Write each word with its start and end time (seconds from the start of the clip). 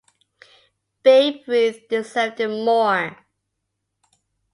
Babe 1.03 1.43
Ruth 1.47 1.87
deserved 1.87 2.39
it 2.39 2.47
more. 2.47 3.23